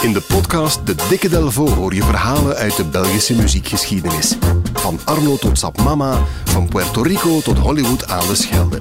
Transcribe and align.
In 0.00 0.12
de 0.12 0.20
podcast 0.20 0.86
De 0.86 0.94
Dikke 1.08 1.28
Delvo 1.28 1.68
hoor 1.68 1.94
je 1.94 2.02
verhalen 2.02 2.56
uit 2.56 2.76
de 2.76 2.84
Belgische 2.84 3.34
muziekgeschiedenis. 3.34 4.36
Van 4.72 4.98
Arno 5.04 5.36
tot 5.36 5.58
Sap 5.58 5.82
Mama, 5.82 6.18
van 6.44 6.68
Puerto 6.68 7.02
Rico 7.02 7.40
tot 7.40 7.58
Hollywood 7.58 8.08
aan 8.08 8.26
de 8.26 8.34
Schelde. 8.34 8.80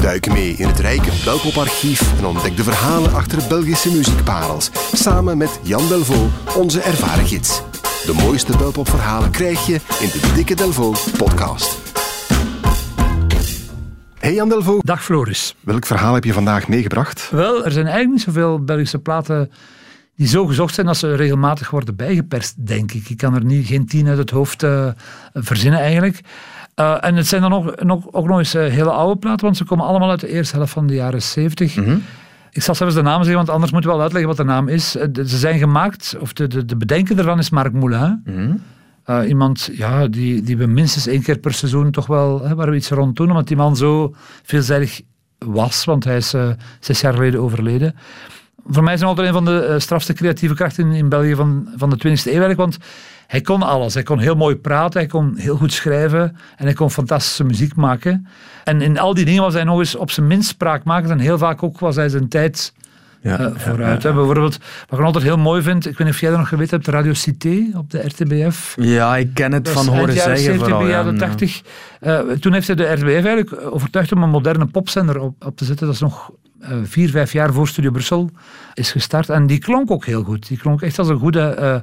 Duik 0.00 0.32
mee 0.32 0.52
in 0.52 0.66
het 0.66 0.78
rijke 0.78 1.10
Belpoparchief 1.24 2.18
en 2.18 2.26
ontdek 2.26 2.56
de 2.56 2.62
verhalen 2.62 3.12
achter 3.12 3.48
Belgische 3.48 3.92
muziekparels. 3.92 4.70
Samen 4.92 5.38
met 5.38 5.60
Jan 5.62 5.88
Delvo, 5.88 6.28
onze 6.56 6.80
ervaren 6.80 7.26
gids. 7.26 7.62
De 8.06 8.12
mooiste 8.12 8.56
Belpopverhalen 8.56 9.30
krijg 9.30 9.66
je 9.66 9.80
in 10.00 10.08
de 10.08 10.32
Dikke 10.34 10.54
Delvo 10.54 10.94
podcast. 11.16 11.78
Hey 14.18 14.34
Jan 14.34 14.48
Delvo. 14.48 14.78
Dag 14.80 15.04
Floris. 15.04 15.54
Welk 15.60 15.86
verhaal 15.86 16.14
heb 16.14 16.24
je 16.24 16.32
vandaag 16.32 16.68
meegebracht? 16.68 17.28
Wel, 17.30 17.64
er 17.64 17.72
zijn 17.72 17.86
eigenlijk 17.86 18.14
niet 18.14 18.22
zoveel 18.22 18.64
Belgische 18.64 18.98
platen 18.98 19.50
die 20.18 20.26
zo 20.26 20.46
gezocht 20.46 20.74
zijn 20.74 20.86
dat 20.86 20.96
ze 20.96 21.14
regelmatig 21.14 21.70
worden 21.70 21.96
bijgeperst, 21.96 22.66
denk 22.66 22.92
ik. 22.92 23.08
Ik 23.08 23.16
kan 23.16 23.34
er 23.34 23.44
niet, 23.44 23.66
geen 23.66 23.86
tien 23.86 24.08
uit 24.08 24.18
het 24.18 24.30
hoofd 24.30 24.62
uh, 24.62 24.88
verzinnen 25.34 25.80
eigenlijk. 25.80 26.20
Uh, 26.76 27.04
en 27.04 27.16
het 27.16 27.26
zijn 27.26 27.40
dan 27.40 27.50
nog, 27.50 27.74
nog, 27.76 28.12
ook 28.12 28.26
nog 28.26 28.38
eens 28.38 28.54
uh, 28.54 28.62
hele 28.62 28.90
oude 28.90 29.18
platen, 29.18 29.44
want 29.44 29.56
ze 29.56 29.64
komen 29.64 29.86
allemaal 29.86 30.10
uit 30.10 30.20
de 30.20 30.28
eerste 30.28 30.56
helft 30.56 30.72
van 30.72 30.86
de 30.86 30.94
jaren 30.94 31.22
70. 31.22 31.76
Mm 31.76 31.84
-hmm. 31.84 32.02
Ik 32.50 32.62
zal 32.62 32.74
zelfs 32.74 32.94
de 32.94 33.02
naam 33.02 33.18
zeggen, 33.18 33.36
want 33.36 33.48
anders 33.48 33.72
moeten 33.72 33.90
we 33.90 33.96
wel 33.96 34.04
uitleggen 34.04 34.36
wat 34.36 34.46
de 34.46 34.52
naam 34.52 34.68
is. 34.68 34.90
Ze 34.90 35.38
zijn 35.38 35.58
gemaakt, 35.58 36.16
of 36.20 36.32
de, 36.32 36.46
de, 36.46 36.64
de 36.64 36.76
bedenker 36.76 37.18
ervan 37.18 37.38
is 37.38 37.50
Marc 37.50 37.72
Moulin. 37.72 38.22
Mm 38.24 38.34
-hmm. 38.34 38.62
Uh, 39.06 39.28
iemand 39.28 39.70
ja, 39.72 40.06
die, 40.06 40.42
die 40.42 40.56
we 40.56 40.66
minstens 40.66 41.06
één 41.06 41.22
keer 41.22 41.38
per 41.38 41.54
seizoen 41.54 41.90
toch 41.90 42.06
wel, 42.06 42.42
hè, 42.44 42.54
waar 42.54 42.70
we 42.70 42.76
iets 42.76 42.90
rond 42.90 43.16
doen, 43.16 43.28
omdat 43.28 43.48
die 43.48 43.56
man 43.56 43.76
zo 43.76 44.14
veelzijdig 44.42 45.00
was, 45.38 45.84
want 45.84 46.04
hij 46.04 46.16
is 46.16 46.34
zes 46.80 47.00
jaar 47.00 47.12
geleden 47.12 47.40
overleden. 47.40 47.94
Voor 48.68 48.82
mij 48.82 48.94
is 48.94 49.00
hij 49.00 49.08
altijd 49.08 49.26
een 49.26 49.32
van 49.32 49.44
de 49.44 49.66
uh, 49.70 49.78
strafste 49.78 50.12
creatieve 50.12 50.54
krachten 50.54 50.86
in, 50.86 50.92
in 50.92 51.08
België 51.08 51.34
van, 51.34 51.68
van 51.76 51.90
de 51.90 51.96
20e 52.08 52.32
eeuw 52.32 52.54
want 52.54 52.78
hij 53.26 53.40
kon 53.40 53.62
alles. 53.62 53.94
Hij 53.94 54.02
kon 54.02 54.18
heel 54.18 54.34
mooi 54.34 54.56
praten, 54.56 55.00
hij 55.00 55.08
kon 55.08 55.36
heel 55.36 55.56
goed 55.56 55.72
schrijven 55.72 56.36
en 56.56 56.64
hij 56.64 56.72
kon 56.72 56.90
fantastische 56.90 57.44
muziek 57.44 57.74
maken. 57.74 58.26
En 58.64 58.82
in 58.82 58.98
al 58.98 59.14
die 59.14 59.24
dingen 59.24 59.42
was 59.42 59.54
hij 59.54 59.64
nog 59.64 59.78
eens 59.78 59.94
op 59.94 60.10
zijn 60.10 60.26
minst 60.26 60.48
spraakmakend 60.48 61.10
en 61.10 61.18
heel 61.18 61.38
vaak 61.38 61.62
ook 61.62 61.78
was 61.78 61.96
hij 61.96 62.08
zijn 62.08 62.28
tijd 62.28 62.72
ja, 63.20 63.40
uh, 63.40 63.46
vooruit. 63.54 64.02
Ja, 64.02 64.08
ja. 64.08 64.14
Bijvoorbeeld, 64.14 64.58
wat 64.88 64.98
ik 64.98 65.04
altijd 65.04 65.24
heel 65.24 65.38
mooi 65.38 65.62
vind, 65.62 65.86
ik 65.86 65.98
weet 65.98 66.06
niet 66.06 66.16
of 66.16 66.20
jij 66.20 66.30
dat 66.30 66.38
nog 66.38 66.48
geweten 66.48 66.76
hebt, 66.76 66.88
Radio 66.88 67.12
Cité 67.12 67.70
op 67.74 67.90
de 67.90 67.98
RTBF. 67.98 68.74
Ja, 68.80 69.16
ik 69.16 69.34
ken 69.34 69.52
het 69.52 69.68
van 69.68 69.86
horen 69.86 70.14
zeggen 70.14 70.38
70, 70.38 70.68
vooral. 70.68 70.86
jaren 70.86 71.18
80. 71.18 71.62
Uh, 72.00 72.18
toen 72.18 72.52
heeft 72.52 72.66
hij 72.66 72.76
de 72.76 72.92
RTBF 72.92 73.08
eigenlijk 73.08 73.56
overtuigd 73.70 74.12
om 74.12 74.22
een 74.22 74.30
moderne 74.30 74.66
popzender 74.66 75.20
op, 75.20 75.44
op 75.44 75.56
te 75.56 75.64
zetten. 75.64 75.86
Dat 75.86 75.94
is 75.94 76.00
nog 76.00 76.30
vier, 76.82 77.10
vijf 77.10 77.32
jaar 77.32 77.52
voor 77.52 77.68
Studio 77.68 77.90
Brussel 77.90 78.30
is 78.74 78.92
gestart. 78.92 79.28
En 79.28 79.46
die 79.46 79.58
klonk 79.58 79.90
ook 79.90 80.04
heel 80.04 80.22
goed. 80.22 80.48
Die 80.48 80.58
klonk 80.58 80.82
echt 80.82 80.98
als 80.98 81.08
een 81.08 81.18
goede 81.18 81.82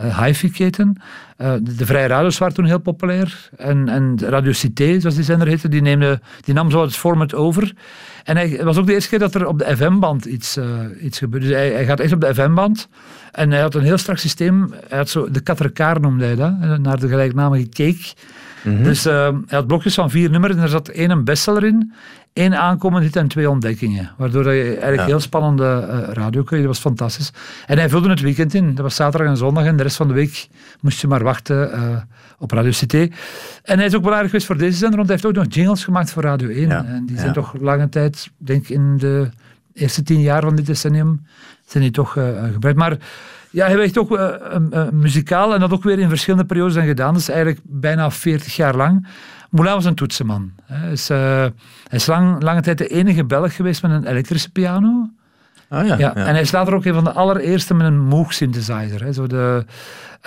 uh, 0.00 0.24
hi-fi-keten. 0.24 1.00
De, 1.36 1.86
Vrije 1.86 2.06
Radio's 2.06 2.38
waren 2.38 2.54
toen 2.54 2.64
heel 2.64 2.78
populair. 2.78 3.50
En, 3.56 3.88
en 3.88 4.18
Radio 4.20 4.52
Cité, 4.52 5.00
zoals 5.00 5.14
die 5.14 5.24
zender 5.24 5.48
heette, 5.48 5.68
die, 5.68 5.98
die 6.40 6.54
nam 6.54 6.70
zo 6.70 6.82
het 6.82 6.96
format 6.96 7.34
over. 7.34 7.72
En 8.24 8.36
hij, 8.36 8.48
het 8.48 8.62
was 8.62 8.76
ook 8.76 8.86
de 8.86 8.92
eerste 8.92 9.08
keer 9.08 9.18
dat 9.18 9.34
er 9.34 9.46
op 9.46 9.58
de 9.58 9.76
FM-band 9.76 10.24
iets, 10.24 10.58
iets 11.00 11.18
gebeurde. 11.18 11.46
Dus 11.46 11.56
hij, 11.56 11.84
gaat 11.84 12.00
echt 12.00 12.12
op 12.12 12.20
de 12.20 12.34
FM-band. 12.34 12.88
En 13.32 13.50
hij 13.50 13.60
had 13.60 13.74
een 13.74 13.82
heel 13.82 13.98
strak 13.98 14.18
systeem. 14.18 14.72
Hij 14.88 14.98
had 14.98 15.08
zo, 15.08 15.30
de 15.30 15.40
katrekaar 15.40 16.00
noemde 16.00 16.24
hij 16.24 16.36
dat, 16.36 16.78
naar 16.78 17.00
de 17.00 17.08
gelijknamige 17.08 17.68
cake. 17.68 18.14
Mm 18.66 18.74
-hmm. 18.74 18.84
Dus 18.84 19.04
hij 19.04 19.32
had 19.48 19.66
blokjes 19.66 19.94
van 19.94 20.10
vier 20.10 20.30
nummers 20.30 20.54
en 20.54 20.62
er 20.62 20.68
zat 20.68 20.88
één 20.88 21.10
een 21.10 21.24
bestseller 21.24 21.64
in 21.64 21.92
één 22.36 22.60
aankomend 22.60 23.04
hit 23.04 23.16
en 23.16 23.28
twee 23.28 23.50
ontdekkingen. 23.50 24.10
Waardoor 24.16 24.52
je 24.52 24.64
eigenlijk 24.64 25.00
ja. 25.00 25.06
heel 25.06 25.20
spannende 25.20 25.88
uh, 25.90 26.12
radio 26.12 26.42
kreeg. 26.42 26.60
Dat 26.60 26.68
was 26.68 26.78
fantastisch. 26.78 27.32
En 27.66 27.78
hij 27.78 27.88
vulde 27.88 28.08
het 28.08 28.20
weekend 28.20 28.54
in. 28.54 28.74
Dat 28.74 28.82
was 28.82 28.94
zaterdag 28.94 29.28
en 29.28 29.36
zondag. 29.36 29.64
En 29.64 29.76
de 29.76 29.82
rest 29.82 29.96
van 29.96 30.08
de 30.08 30.14
week 30.14 30.48
moest 30.80 31.00
je 31.00 31.06
maar 31.06 31.22
wachten 31.22 31.70
uh, 31.74 31.96
op 32.38 32.50
Radio 32.50 32.70
Cité. 32.70 33.08
En 33.62 33.76
hij 33.76 33.86
is 33.86 33.94
ook 33.94 34.02
belangrijk 34.02 34.26
geweest 34.26 34.46
voor 34.46 34.56
deze 34.56 34.76
zender, 34.76 34.96
want 34.96 35.08
hij 35.08 35.18
heeft 35.20 35.36
ook 35.36 35.44
nog 35.44 35.54
jingles 35.54 35.84
gemaakt 35.84 36.10
voor 36.10 36.22
Radio 36.22 36.48
1. 36.48 36.68
Ja. 36.68 36.84
En 36.84 37.06
die 37.06 37.18
zijn 37.18 37.32
toch 37.32 37.54
lange 37.60 37.88
tijd, 37.88 38.30
denk 38.36 38.62
ik 38.62 38.68
in 38.68 38.96
de 38.96 39.28
eerste 39.72 40.02
tien 40.02 40.20
jaar 40.20 40.42
van 40.42 40.56
dit 40.56 40.66
decennium, 40.66 41.26
zijn 41.66 41.82
die 41.82 41.92
toch 41.92 42.16
uh, 42.16 42.24
gebruikt. 42.52 42.78
Maar 42.78 42.96
ja, 43.50 43.66
hij 43.66 43.76
werkt 43.76 43.98
ook 43.98 44.10
uh, 44.10 44.28
uh, 44.72 44.88
muzikaal 44.90 45.54
en 45.54 45.60
dat 45.60 45.72
ook 45.72 45.82
weer 45.82 45.98
in 45.98 46.08
verschillende 46.08 46.46
periodes 46.46 46.74
zijn 46.74 46.86
gedaan. 46.86 47.12
Dat 47.12 47.22
is 47.22 47.28
eigenlijk 47.28 47.60
bijna 47.64 48.10
40 48.10 48.56
jaar 48.56 48.76
lang. 48.76 49.06
Moulin 49.50 49.74
was 49.74 49.84
een 49.84 49.94
toetsenman. 49.94 50.52
Hij 50.62 50.92
is, 50.92 51.10
uh, 51.10 51.18
hij 51.18 51.52
is 51.90 52.06
lang, 52.06 52.42
lange 52.42 52.60
tijd 52.60 52.78
de 52.78 52.86
enige 52.86 53.24
Belg 53.24 53.54
geweest 53.54 53.82
met 53.82 53.90
een 53.90 54.06
elektrische 54.06 54.50
piano. 54.50 55.10
Ah, 55.68 55.86
ja, 55.86 55.98
ja, 55.98 56.12
ja. 56.14 56.14
En 56.14 56.32
hij 56.32 56.40
is 56.40 56.52
later 56.52 56.74
ook 56.74 56.84
een 56.84 56.94
van 56.94 57.04
de 57.04 57.12
allereerste 57.12 57.74
met 57.74 57.86
een 57.86 58.00
Moog 58.00 58.32
synthesizer. 58.32 59.04
Hè. 59.04 59.12
Zo 59.12 59.26
de, 59.26 59.64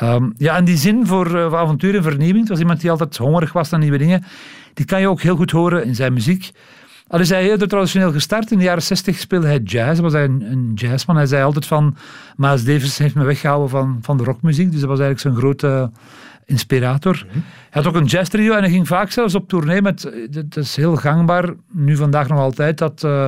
um, 0.03 0.33
ja, 0.37 0.55
en 0.55 0.65
die 0.65 0.77
zin 0.77 1.07
voor, 1.07 1.27
uh, 1.27 1.49
voor 1.49 1.57
avontuur 1.57 1.95
en 1.95 2.03
vernieuwing, 2.03 2.39
het 2.39 2.49
was 2.49 2.59
iemand 2.59 2.81
die 2.81 2.91
altijd 2.91 3.17
hongerig 3.17 3.53
was 3.53 3.69
naar 3.69 3.79
nieuwe 3.79 3.97
dingen, 3.97 4.23
die 4.73 4.85
kan 4.85 5.01
je 5.01 5.07
ook 5.07 5.21
heel 5.21 5.35
goed 5.35 5.51
horen 5.51 5.85
in 5.85 5.95
zijn 5.95 6.13
muziek. 6.13 6.51
Al 7.09 7.19
is 7.19 7.29
hij 7.29 7.43
heel 7.43 7.57
traditioneel 7.57 8.11
gestart. 8.11 8.51
In 8.51 8.57
de 8.57 8.63
jaren 8.63 8.83
60 8.83 9.17
speelde 9.17 9.47
hij 9.47 9.59
jazz. 9.59 9.99
Was 9.99 10.13
hij 10.13 10.23
een, 10.23 10.41
een 10.51 10.71
jazzman. 10.75 11.15
Hij 11.15 11.25
zei 11.25 11.43
altijd 11.43 11.65
van... 11.65 11.95
Miles 12.35 12.63
Davis 12.63 12.97
heeft 12.97 13.15
me 13.15 13.23
weggehouden 13.23 13.69
van, 13.69 13.99
van 14.01 14.17
de 14.17 14.23
rockmuziek. 14.23 14.71
Dus 14.71 14.79
dat 14.79 14.89
was 14.89 14.99
eigenlijk 14.99 15.19
zijn 15.19 15.35
grote 15.35 15.91
inspirator. 16.45 17.25
-hmm. 17.31 17.43
Hij 17.69 17.81
had 17.81 17.87
ook 17.87 17.95
een 17.95 18.05
jazz 18.05 18.29
trio 18.29 18.53
en 18.53 18.61
hij 18.61 18.71
ging 18.71 18.87
vaak 18.87 19.11
zelfs 19.11 19.35
op 19.35 19.47
tournee 19.47 19.81
met... 19.81 20.11
Dat 20.29 20.57
is 20.57 20.75
heel 20.75 20.95
gangbaar, 20.95 21.53
nu 21.71 21.95
vandaag 21.95 22.27
nog 22.27 22.39
altijd, 22.39 22.77
dat 22.77 23.03
uh, 23.05 23.27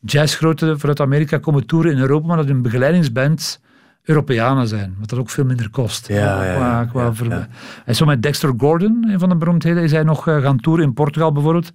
jazzgroten 0.00 0.78
vanuit 0.78 1.00
Amerika 1.00 1.38
komen 1.38 1.66
toeren 1.66 1.92
in 1.92 1.98
Europa, 1.98 2.26
maar 2.26 2.36
dat 2.36 2.46
hun 2.46 2.62
begeleidingsband 2.62 3.60
Europeanen 4.02 4.68
zijn, 4.68 4.96
wat 4.98 5.08
dat 5.08 5.18
ook 5.18 5.30
veel 5.30 5.44
minder 5.44 5.70
kost. 5.70 6.08
Ja, 6.08 6.44
ja, 6.44 6.54
qua, 6.54 6.84
qua 6.84 7.02
ja, 7.02 7.34
ja. 7.34 7.48
Hij 7.58 7.82
is 7.84 7.96
zo 7.96 8.04
met 8.04 8.22
Dexter 8.22 8.52
Gordon, 8.56 9.06
een 9.08 9.18
van 9.18 9.28
de 9.28 9.36
beroemdheden, 9.36 9.82
is 9.82 9.92
hij 9.92 10.02
nog 10.02 10.28
uh, 10.28 10.42
gaan 10.42 10.60
toeren 10.60 10.84
in 10.84 10.92
Portugal 10.92 11.32
bijvoorbeeld. 11.32 11.72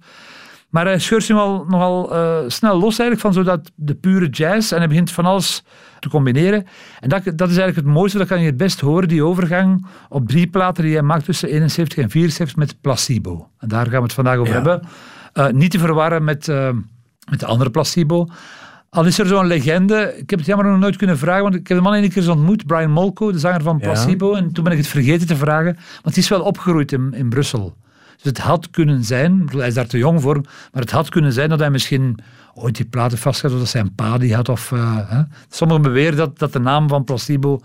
Maar 0.68 0.84
hij 0.84 0.98
scheurt 0.98 1.24
zich 1.24 1.36
nogal, 1.36 1.64
nogal 1.68 2.12
uh, 2.12 2.38
snel 2.46 2.78
los 2.78 2.98
eigenlijk 2.98 3.20
van 3.20 3.32
zo 3.32 3.42
dat, 3.42 3.70
de 3.74 3.94
pure 3.94 4.28
jazz. 4.28 4.72
En 4.72 4.78
hij 4.78 4.88
begint 4.88 5.10
van 5.10 5.24
alles 5.24 5.64
te 6.00 6.08
combineren. 6.08 6.66
En 7.00 7.08
dat, 7.08 7.22
dat 7.24 7.50
is 7.50 7.56
eigenlijk 7.56 7.76
het 7.76 7.96
mooiste, 7.96 8.18
dat 8.18 8.26
kan 8.26 8.40
je 8.40 8.46
het 8.46 8.56
best 8.56 8.80
horen, 8.80 9.08
die 9.08 9.24
overgang 9.24 9.86
op 10.08 10.28
drie 10.28 10.46
platen 10.46 10.84
die 10.84 10.92
hij 10.92 11.02
maakt 11.02 11.24
tussen 11.24 11.48
71 11.48 11.98
en 11.98 12.10
74 12.10 12.56
met 12.56 12.80
Placebo. 12.80 13.48
En 13.58 13.68
daar 13.68 13.86
gaan 13.86 13.96
we 13.96 14.02
het 14.02 14.12
vandaag 14.12 14.36
over 14.36 14.54
ja. 14.54 14.62
hebben. 14.62 14.88
Uh, 15.34 15.48
niet 15.48 15.70
te 15.70 15.78
verwarren 15.78 16.24
met, 16.24 16.48
uh, 16.48 16.68
met 17.30 17.40
de 17.40 17.46
andere 17.46 17.70
Placebo. 17.70 18.28
Al 18.90 19.04
is 19.04 19.18
er 19.18 19.26
zo'n 19.26 19.46
legende, 19.46 20.14
ik 20.16 20.30
heb 20.30 20.38
het 20.38 20.48
jammer 20.48 20.66
nog 20.66 20.78
nooit 20.78 20.96
kunnen 20.96 21.18
vragen, 21.18 21.42
want 21.42 21.54
ik 21.54 21.68
heb 21.68 21.76
de 21.76 21.82
man 21.82 21.94
een 21.94 22.08
keer 22.08 22.16
eens 22.16 22.28
ontmoet, 22.28 22.66
Brian 22.66 22.90
Molko, 22.90 23.32
de 23.32 23.38
zanger 23.38 23.62
van 23.62 23.78
Placebo. 23.78 24.30
Ja. 24.30 24.38
En 24.38 24.52
toen 24.52 24.64
ben 24.64 24.72
ik 24.72 24.78
het 24.78 24.88
vergeten 24.88 25.26
te 25.26 25.36
vragen, 25.36 25.74
want 25.74 26.14
hij 26.14 26.22
is 26.22 26.28
wel 26.28 26.42
opgegroeid 26.42 26.92
in, 26.92 27.14
in 27.14 27.28
Brussel. 27.28 27.76
Dus 28.22 28.32
het 28.32 28.38
had 28.38 28.70
kunnen 28.70 29.04
zijn, 29.04 29.48
hij 29.52 29.66
is 29.66 29.74
daar 29.74 29.86
te 29.86 29.98
jong 29.98 30.20
voor, 30.20 30.40
maar 30.72 30.82
het 30.82 30.90
had 30.90 31.08
kunnen 31.08 31.32
zijn 31.32 31.48
dat 31.48 31.58
hij 31.58 31.70
misschien 31.70 32.18
ooit 32.54 32.76
die 32.76 32.84
platen 32.84 33.18
vast 33.18 33.42
had, 33.42 33.52
of 33.52 33.58
dat 33.58 33.68
zijn 33.68 33.94
pa 33.94 34.18
die 34.18 34.34
had. 34.34 34.48
Of, 34.48 34.70
uh, 34.70 35.10
hè. 35.10 35.22
Sommigen 35.48 35.82
beweren 35.82 36.16
dat, 36.16 36.38
dat 36.38 36.52
de 36.52 36.58
naam 36.58 36.88
van 36.88 37.04
Placebo, 37.04 37.60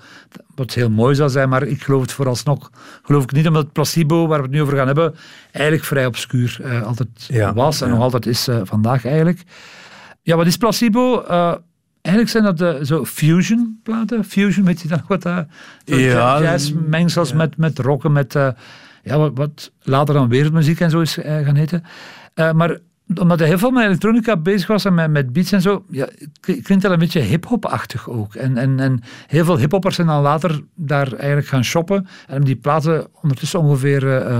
wat 0.56 0.74
heel 0.74 0.90
mooi 0.90 1.16
zou 1.16 1.30
zijn, 1.30 1.50
maar 1.50 1.64
ik 1.64 1.84
geloof 1.84 2.02
het 2.02 2.12
vooralsnog 2.12 2.72
geloof 3.04 3.24
ik 3.24 3.32
niet, 3.32 3.48
omdat 3.48 3.72
Placebo, 3.72 4.28
waar 4.28 4.38
we 4.38 4.44
het 4.44 4.54
nu 4.54 4.62
over 4.62 4.78
gaan 4.78 4.86
hebben, 4.86 5.16
eigenlijk 5.52 5.86
vrij 5.86 6.06
obscuur 6.06 6.60
uh, 6.62 6.84
altijd 6.84 7.10
ja, 7.28 7.54
was 7.54 7.82
en 7.82 7.88
ja. 7.88 7.94
nog 7.94 8.04
altijd 8.04 8.26
is 8.26 8.48
uh, 8.48 8.62
vandaag 8.64 9.06
eigenlijk. 9.06 9.44
Ja, 10.22 10.36
wat 10.36 10.48
is 10.48 10.58
Placebo? 10.58 11.24
Eigenlijk 12.02 12.30
zijn 12.30 12.44
dat 12.44 12.58
de, 12.58 12.86
zo 12.86 13.06
fusion 13.06 13.80
platen. 13.84 14.26
Fusion, 14.26 14.66
weet 14.66 14.82
je 14.82 14.88
dan 14.88 15.02
wat 15.08 15.22
dat? 15.22 15.46
Ja, 15.86 16.42
jazzmengsels 16.42 17.30
ja. 17.30 17.36
met, 17.36 17.58
met 17.58 17.80
rocken, 17.80 18.12
met 18.12 18.36
ja, 19.04 19.32
wat, 19.32 19.72
later 19.82 20.14
dan 20.14 20.30
wereldmuziek 20.30 20.80
en 20.80 20.90
zo 20.90 21.00
is 21.00 21.18
uh, 21.18 21.24
gaan 21.24 21.56
heten. 21.56 21.84
Uh, 22.36 22.52
maar 22.52 22.78
omdat 23.20 23.40
hij 23.40 23.48
heel 23.48 23.58
veel 23.58 23.72
met 23.72 23.84
elektronica 23.84 24.38
bezig 24.38 24.68
was 24.68 24.86
en 24.86 24.94
met, 24.94 25.12
met 25.12 25.34
beats 25.34 25.52
en 25.52 25.62
zo, 25.62 25.86
ja, 25.90 26.08
klinkt 26.40 26.82
dat 26.82 26.92
een 26.92 27.00
beetje 27.00 27.20
hip-hop-achtig 27.20 28.10
ook. 28.10 28.36
En, 28.36 28.58
en, 28.58 28.80
en 28.80 29.02
heel 29.28 29.46
veel 29.46 29.58
hip-hoppers 29.58 29.96
zijn 29.96 30.08
dan 30.08 30.22
later 30.22 30.64
daar 30.76 31.14
eigenlijk 31.14 31.48
gaan 31.48 31.64
shoppen 31.64 32.08
en 32.28 32.44
die 32.44 32.56
platen 32.56 33.08
ondertussen 33.22 33.60
ongeveer 33.60 34.04
uh, 34.04 34.40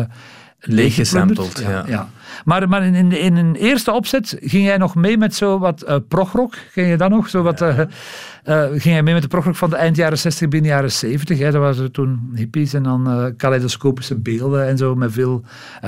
leeggesampled. 0.66 1.60
Ja, 1.60 1.84
ja. 1.88 2.10
Maar, 2.46 2.70
maar 2.70 2.84
in, 2.84 3.12
in, 3.12 3.36
een 3.36 3.56
eerste 3.56 3.92
opzet 3.92 4.38
ging 4.40 4.66
jij 4.66 4.78
nog 4.78 4.96
mee 4.96 5.18
met 5.18 5.36
zo 5.36 5.60
wat 5.60 5.84
uh, 5.88 5.96
progrock. 6.08 6.56
Ging 6.72 6.90
je 6.90 6.98
dan 6.98 7.10
nog? 7.10 7.30
Zo 7.30 7.42
wat, 7.42 7.62
uh, 7.62 7.78
uh, 7.78 8.64
ging 8.70 8.84
jij 8.84 9.04
mee 9.04 9.14
met 9.14 9.22
de 9.22 9.28
progrock 9.28 9.56
van 9.56 9.70
de 9.70 9.76
eind 9.76 9.96
jaren 9.96 10.18
60, 10.18 10.48
begin 10.48 10.66
jaren 10.66 10.92
70. 10.92 11.40
Hè? 11.40 11.52
Dat 11.52 11.62
waren 11.62 11.92
toen 11.92 12.32
hippies 12.36 12.74
en 12.74 12.84
dan 12.84 13.34
kaleidoscopische 13.38 14.16
beelden 14.16 14.68
en 14.68 14.78
zo 14.78 14.96
met 14.96 15.12
veel 15.12 15.44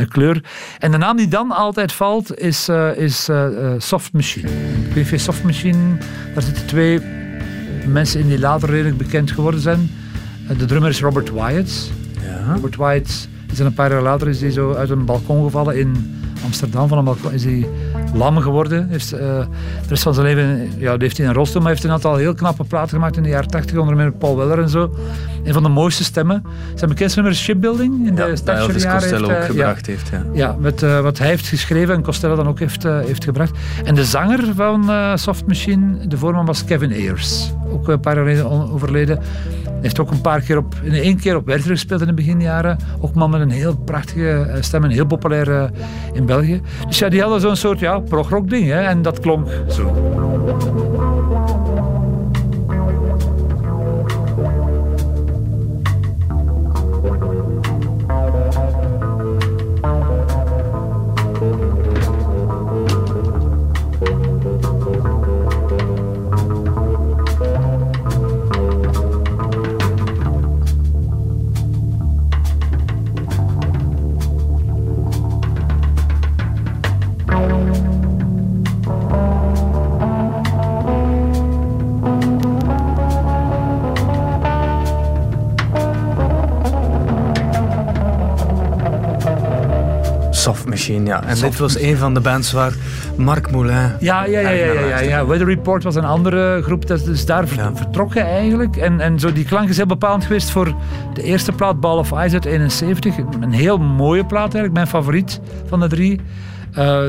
kleur. 0.07 0.43
En 0.79 0.91
de 0.91 0.97
naam 0.97 1.17
die 1.17 1.27
dan 1.27 1.51
altijd 1.51 1.93
valt 1.93 2.37
is, 2.37 2.69
is 2.95 3.29
Soft 3.77 4.13
Machine. 4.13 4.49
Niet 4.95 5.21
Soft 5.21 5.43
Machine, 5.43 5.97
daar 6.33 6.43
zitten 6.43 6.65
twee 6.65 7.01
mensen 7.87 8.19
in 8.19 8.27
die 8.27 8.39
later 8.39 8.69
redelijk 8.69 8.97
bekend 8.97 9.31
geworden 9.31 9.59
zijn. 9.59 9.89
de 10.57 10.65
drummer 10.65 10.89
is 10.89 11.01
Robert 11.01 11.31
Wyatt. 11.31 11.91
Ja. 12.21 12.53
Robert 12.53 12.75
Wyatt 12.75 13.27
een 13.59 13.73
paar 13.73 13.91
jaar 13.91 14.01
later 14.01 14.27
is 14.27 14.41
hij 14.41 14.51
zo 14.51 14.73
uit 14.73 14.89
een 14.89 15.05
balkon 15.05 15.43
gevallen 15.43 15.77
in 15.77 16.19
Amsterdam. 16.43 16.87
Van 16.87 16.97
een 16.97 17.03
balkon 17.03 17.31
is 17.31 17.43
hij 17.43 17.67
lam 18.13 18.37
geworden. 18.37 18.89
Heeft, 18.89 19.13
uh, 19.13 19.19
de 19.19 19.47
rest 19.87 20.03
van 20.03 20.13
zijn 20.13 20.25
leven 20.25 20.71
ja, 20.77 20.95
heeft 20.97 21.17
hij 21.17 21.27
een 21.27 21.33
rolstoel, 21.33 21.61
maar 21.61 21.71
heeft 21.71 21.83
een 21.83 21.91
aantal 21.91 22.15
heel 22.15 22.33
knappe 22.33 22.63
platen 22.63 22.89
gemaakt 22.89 23.17
in 23.17 23.23
de 23.23 23.29
jaren 23.29 23.49
80, 23.49 23.77
onder 23.77 23.95
meer 23.95 24.11
Paul 24.11 24.37
Weller 24.37 24.59
en 24.59 24.69
zo. 24.69 24.95
Een 25.43 25.53
van 25.53 25.63
de 25.63 25.69
mooiste 25.69 26.03
stemmen. 26.03 26.43
Zijn 26.75 26.89
bekendste 26.89 27.21
nummer 27.21 27.37
Shipbuilding 27.37 28.07
in 28.07 28.15
ja, 28.15 28.25
de 28.25 28.43
Thatcher 28.43 28.77
jaren. 28.77 28.99
Costello 28.99 29.27
heeft, 29.27 29.39
ook 29.39 29.45
gebracht 29.45 29.85
ja, 29.85 29.91
heeft. 29.91 30.09
Ja, 30.09 30.23
ja 30.33 30.55
met 30.59 30.81
wat 30.81 31.17
hij 31.17 31.27
heeft 31.27 31.47
geschreven 31.47 31.95
en 31.95 32.03
Costello 32.03 32.35
dan 32.35 32.47
ook 32.47 32.59
heeft, 32.59 32.83
heeft 32.83 33.23
gebracht. 33.23 33.57
En 33.83 33.95
de 33.95 34.03
zanger 34.03 34.43
van 34.55 34.91
Soft 35.17 35.47
Machine, 35.47 36.07
de 36.07 36.17
voorman 36.17 36.45
was 36.45 36.65
Kevin 36.65 36.91
Ayers. 36.91 37.51
Ook 37.71 37.87
een 37.87 37.99
paar 37.99 38.15
jaar 38.15 38.25
geleden 38.25 38.71
overleden 38.71 39.19
heeft 39.85 39.99
ook 39.99 40.11
een 40.11 40.21
paar 40.21 40.41
keer 40.41 40.57
op, 40.57 40.75
in 40.83 40.93
één 40.93 41.19
keer 41.19 41.35
op 41.35 41.45
Werther 41.45 41.71
gespeeld 41.71 42.01
in 42.01 42.07
de 42.07 42.13
beginjaren. 42.13 42.77
Ook 42.99 43.13
man 43.13 43.29
met 43.29 43.41
een 43.41 43.49
heel 43.49 43.75
prachtige 43.75 44.29
eh, 44.29 44.61
stem 44.61 44.83
en 44.83 44.89
heel 44.89 45.05
populair 45.05 45.71
in 46.13 46.25
België. 46.25 46.61
Dus 46.87 46.99
ja, 46.99 47.09
die 47.09 47.21
hadden 47.21 47.41
zo'n 47.41 47.55
soort 47.55 47.79
ja, 47.79 47.94
prog-rock 48.01 48.49
ding. 48.49 48.65
Hè, 48.65 48.81
en 48.81 49.01
dat 49.01 49.19
klonk 49.19 49.47
zo. 49.69 49.93
Ja. 91.05 91.23
En 91.23 91.39
dit 91.39 91.57
was 91.57 91.79
een 91.79 91.97
van 91.97 92.13
de 92.13 92.19
bands 92.19 92.51
waar 92.51 92.73
Marc 93.17 93.51
Moulin... 93.51 93.91
Ja, 93.99 94.25
ja, 94.25 94.39
ja, 94.39 94.49
ja, 94.49 94.71
ja, 94.71 94.99
ja, 94.99 95.25
Weather 95.25 95.47
Report 95.47 95.83
was 95.83 95.95
een 95.95 96.05
andere 96.05 96.61
groep, 96.63 96.87
dat 96.87 97.07
is 97.07 97.25
daar 97.25 97.47
vertrokken 97.47 98.25
eigenlijk. 98.25 98.75
En, 98.75 98.99
en 98.99 99.19
zo 99.19 99.33
die 99.33 99.45
klank 99.45 99.69
is 99.69 99.77
heel 99.77 99.85
bepalend 99.85 100.23
geweest 100.23 100.49
voor 100.49 100.75
de 101.13 101.23
eerste 101.23 101.51
plaat, 101.51 101.79
Ball 101.79 101.97
of 101.97 102.11
Ice 102.11 102.33
uit 102.33 102.45
71. 102.45 103.15
Een 103.39 103.51
heel 103.51 103.77
mooie 103.77 104.25
plaat 104.25 104.53
eigenlijk, 104.53 104.73
mijn 104.73 104.87
favoriet 104.87 105.39
van 105.65 105.79
de 105.79 105.87
drie. 105.87 106.21
Uh, 106.77 107.03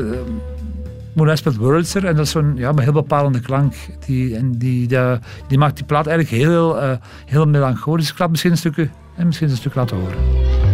Moulin 1.13 1.37
speelt 1.37 1.57
Wurlitzer 1.57 2.05
en 2.05 2.15
dat 2.15 2.25
is 2.25 2.31
zo'n 2.31 2.53
ja, 2.55 2.73
heel 2.75 2.91
bepalende 2.91 3.39
klank. 3.39 3.73
Die, 4.05 4.35
en 4.35 4.57
die, 4.57 4.87
die, 4.87 4.99
die 5.47 5.57
maakt 5.57 5.75
die 5.75 5.85
plaat 5.85 6.07
eigenlijk 6.07 6.43
heel, 6.43 6.83
uh, 6.83 6.91
heel 7.25 7.45
melancholisch. 7.45 8.11
Ik 8.11 8.19
laat 8.19 8.29
misschien 8.29 8.51
een 8.51 8.57
stukje, 8.57 8.89
misschien 9.25 9.49
een 9.49 9.55
stuk 9.55 9.75
laten 9.75 9.97
horen. 9.97 10.66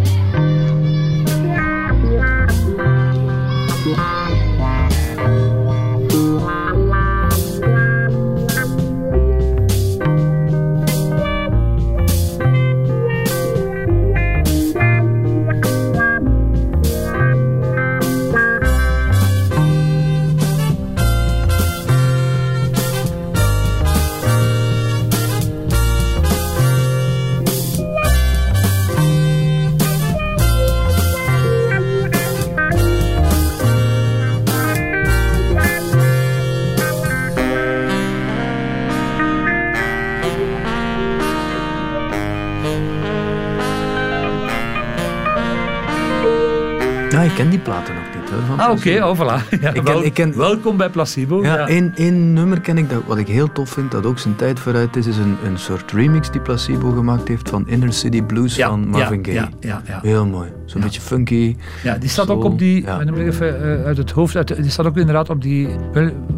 Ik 47.24 47.36
ken 47.36 47.50
die 47.50 47.60
platen 47.60 47.94
nog 47.96 48.04
niet. 48.16 48.48
Hoor, 48.48 48.60
ah, 48.60 48.72
oké, 48.72 48.80
okay, 48.80 49.10
oh, 49.10 49.20
voilà. 49.20 49.50
Ja, 49.62 49.74
ik 49.74 49.84
ken, 49.84 50.06
ik 50.06 50.14
ken, 50.14 50.38
welkom 50.38 50.78
bij 50.78 50.90
Placebo. 50.90 51.44
Ja, 51.44 51.68
Één, 51.68 51.94
één 51.96 52.34
nummer 52.34 52.62
ken 52.62 52.78
ik, 52.78 52.90
dat, 52.90 53.02
wat 53.06 53.18
ik 53.18 53.28
heel 53.28 53.52
tof 53.52 53.70
vind, 53.70 53.92
dat 53.92 54.06
ook 54.06 54.20
zijn 54.20 54.36
tijd 54.36 54.60
vooruit 54.60 54.96
is, 54.96 55.08
is 55.08 55.18
een, 55.18 55.38
een 55.44 55.58
soort 55.58 55.92
remix 55.92 56.32
die 56.32 56.42
Placebo 56.42 56.92
gemaakt 56.92 57.28
heeft 57.28 57.50
van 57.50 57.68
Inner 57.68 57.94
City 57.94 58.22
Blues 58.22 58.56
van 58.56 58.88
Marvin 58.88 59.26
Gaye. 59.26 59.48
Ja, 59.60 59.82
ja, 59.86 60.00
Heel 60.02 60.26
mooi. 60.26 60.50
Zo'n 60.66 60.82
beetje 60.82 61.02
funky. 61.02 61.56
Ja, 61.84 61.98
die 61.98 62.10
staat 62.10 62.30
ook 62.30 62.44
op 62.44 62.60
die, 62.60 62.84
ja. 62.84 63.02
even 63.02 63.62
uh, 63.62 63.86
uit 63.86 63.98
het 63.98 64.12
hoofd, 64.12 64.36
uit, 64.36 64.56
die 64.62 64.72
staat 64.72 64.86
ook 64.86 64.98
inderdaad 64.98 65.30
op 65.30 65.42
die, 65.42 65.70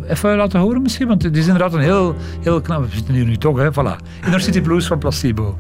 even 0.08 0.36
laten 0.36 0.60
horen 0.60 0.82
misschien, 0.82 1.08
want 1.08 1.22
die 1.22 1.32
is 1.32 1.48
inderdaad 1.48 1.74
een 1.74 1.80
heel, 1.80 2.16
heel 2.42 2.62
knap, 2.62 2.84
we 2.84 2.96
zitten 2.96 3.14
hier 3.14 3.26
nu 3.26 3.38
toch, 3.38 3.58
hè, 3.58 3.72
voilà. 3.72 4.24
Inner 4.26 4.42
City 4.42 4.62
Blues 4.62 4.88
van 4.88 4.98
Placebo. 4.98 5.58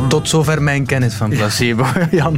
Tot 0.08 0.30
zover 0.30 0.62
mijn 0.62 0.86
kennis 0.86 1.14
van 1.14 1.30
placebo, 1.30 1.86
Jan. 2.12 2.36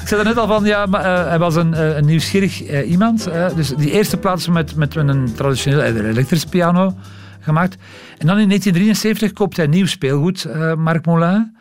Ik 0.00 0.08
zei 0.08 0.20
er 0.20 0.26
net 0.26 0.36
al 0.36 0.46
van, 0.46 0.64
ja, 0.64 0.86
maar, 0.86 1.04
uh, 1.04 1.28
hij 1.28 1.38
was 1.38 1.56
een, 1.56 1.72
uh, 1.72 1.96
een 1.96 2.04
nieuwsgierig 2.04 2.70
uh, 2.70 2.90
iemand. 2.90 3.28
dus 3.54 3.68
die 3.68 3.90
eerste 3.90 4.16
plaats 4.16 4.48
met, 4.48 4.76
met 4.76 4.96
een 4.96 5.34
traditionele 5.34 6.08
elektrische 6.08 6.48
piano 6.48 6.94
gemaakt. 7.40 7.74
En 8.18 8.26
dan 8.26 8.38
in 8.38 8.46
1973 8.48 9.32
koopt 9.32 9.56
hij 9.56 9.66
nieuw 9.66 9.86
speelgoed, 9.86 10.46
Marc 10.76 11.06
Moulin. 11.06 11.56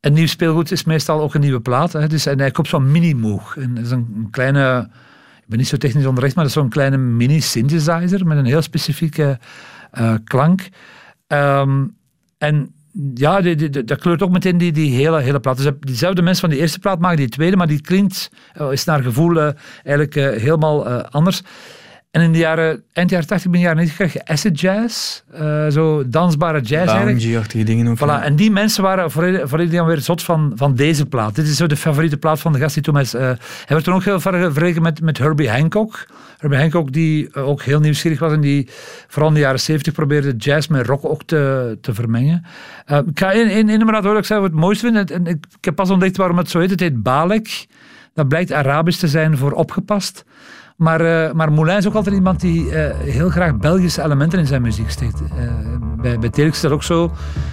En 0.00 0.12
nieuw 0.12 0.26
speelgoed 0.26 0.70
is 0.70 0.84
meestal 0.84 1.20
ook 1.20 1.34
een 1.34 1.40
nieuwe 1.40 1.60
plaat. 1.60 1.92
Hè. 1.92 2.06
Dus, 2.06 2.26
en 2.26 2.38
hij 2.38 2.50
koopt 2.50 2.68
zo'n 2.68 2.90
mini-moog. 2.90 3.56
Dat 3.68 3.84
is 3.84 3.90
een, 3.90 4.28
kleine, 4.30 4.88
ik 5.36 5.48
ben 5.48 5.58
niet 5.58 5.68
zo 5.68 5.76
technisch 5.76 6.06
onderricht, 6.06 6.34
maar 6.34 6.44
dat 6.44 6.54
is 6.54 6.60
zo'n 6.60 6.70
kleine 6.70 6.96
mini-synthesizer 6.96 8.26
met 8.26 8.38
een 8.38 8.44
heel 8.44 8.62
specifieke 8.62 9.38
klank. 10.24 10.68
Um, 11.28 11.94
en 12.42 12.74
ja, 13.14 13.40
dat 13.84 13.98
kleurt 13.98 14.22
ook 14.22 14.30
meteen 14.30 14.58
die, 14.58 14.72
die 14.72 14.94
hele, 14.94 15.20
hele 15.20 15.40
plaat. 15.40 15.56
Dus 15.56 15.72
diezelfde 15.80 16.22
mensen 16.22 16.40
van 16.40 16.50
die 16.50 16.58
eerste 16.58 16.78
plaat 16.78 16.98
maken 16.98 17.16
die 17.16 17.28
tweede, 17.28 17.56
maar 17.56 17.66
die 17.66 17.80
klinkt, 17.80 18.30
uh, 18.60 18.72
is 18.72 18.84
naar 18.84 19.02
gevoel 19.02 19.36
uh, 19.36 19.50
eigenlijk 19.84 20.16
uh, 20.16 20.42
helemaal 20.42 20.88
anders. 20.88 21.42
En 22.12 22.20
in 22.22 22.32
de 22.32 22.38
jaren, 22.38 22.82
eind 22.92 23.10
jaren 23.10 23.26
80, 23.26 23.50
begin 23.50 23.66
jaren 23.66 23.78
90 23.78 23.96
krijg 23.96 24.12
je 24.12 24.32
acid 24.32 24.60
jazz, 24.60 25.22
uh, 25.40 25.66
zo 25.68 26.08
dansbare 26.08 26.60
jazz 26.60 26.92
Lounge-achtige 26.92 27.64
dingen 27.64 27.88
ook. 27.88 27.98
Voilà. 27.98 28.24
En 28.24 28.36
die 28.36 28.50
mensen 28.50 28.82
waren 28.82 29.10
volledig 29.10 29.70
dan 29.70 29.86
weer 29.86 30.00
zot 30.00 30.22
van, 30.22 30.52
van 30.54 30.74
deze 30.74 31.06
plaat. 31.06 31.34
Dit 31.34 31.46
is 31.46 31.56
zo 31.56 31.66
de 31.66 31.76
favoriete 31.76 32.16
plaat 32.16 32.40
van 32.40 32.52
de 32.52 32.58
gast 32.58 32.74
die 32.74 32.82
toen 32.82 32.98
uh, 32.98 33.02
hij 33.12 33.38
werd 33.66 33.84
toen 33.84 33.94
ook 33.94 34.04
heel 34.04 34.20
vergeleken 34.20 34.82
met, 34.82 35.00
met 35.00 35.18
Herbie 35.18 35.50
Hancock. 35.50 36.06
Herbie 36.38 36.58
Hancock 36.58 36.92
die 36.92 37.28
uh, 37.32 37.48
ook 37.48 37.62
heel 37.62 37.80
nieuwsgierig 37.80 38.18
was 38.18 38.32
en 38.32 38.40
die 38.40 38.68
vooral 39.08 39.28
in 39.28 39.34
de 39.34 39.40
jaren 39.40 39.60
70 39.60 39.92
probeerde 39.92 40.36
jazz 40.36 40.68
met 40.68 40.86
rock 40.86 41.04
ook 41.04 41.22
te, 41.22 41.78
te 41.80 41.94
vermengen. 41.94 42.44
ik 42.86 43.18
ga 43.18 43.32
één, 43.32 43.48
één 43.48 43.66
nummer 43.66 43.92
laten 43.92 44.04
horen, 44.04 44.20
ik 44.20 44.26
zei 44.26 44.40
wat 44.40 44.50
het 44.50 44.60
mooiste 44.60 44.92
vind. 44.92 45.10
En 45.10 45.26
ik, 45.26 45.46
ik 45.58 45.64
heb 45.64 45.74
pas 45.74 45.90
ontdekt 45.90 46.16
waarom 46.16 46.38
het 46.38 46.50
zo 46.50 46.58
heet. 46.58 46.70
Het 46.70 46.80
heet 46.80 47.02
Balek. 47.02 47.66
Dat 48.14 48.28
blijkt 48.28 48.52
Arabisch 48.52 48.98
te 48.98 49.08
zijn 49.08 49.36
voor 49.36 49.52
opgepast. 49.52 50.24
Maar, 50.76 51.00
uh, 51.00 51.32
maar 51.32 51.52
Moulin 51.52 51.76
is 51.76 51.86
ook 51.86 51.94
altijd 51.94 52.14
iemand 52.14 52.40
die 52.40 52.64
uh, 52.64 52.90
heel 52.98 53.28
graag 53.28 53.56
Belgische 53.56 54.02
elementen 54.02 54.38
in 54.38 54.46
zijn 54.46 54.62
muziek 54.62 54.90
steekt. 54.90 55.20
Uh, 55.20 55.28
bij, 56.02 56.18
bij 56.18 56.28
Telex 56.28 56.56
is 56.56 56.62
dat 56.62 56.70
ook 56.70 56.82
zo. 56.82 57.12